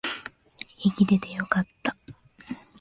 [0.79, 1.95] 生きててよかった